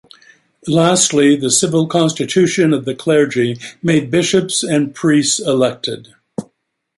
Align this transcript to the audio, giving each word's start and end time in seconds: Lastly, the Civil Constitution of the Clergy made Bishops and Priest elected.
Lastly, 0.67 1.35
the 1.35 1.51
Civil 1.51 1.85
Constitution 1.85 2.73
of 2.73 2.85
the 2.85 2.95
Clergy 2.95 3.59
made 3.83 4.09
Bishops 4.09 4.63
and 4.63 4.95
Priest 4.95 5.39
elected. 5.39 6.15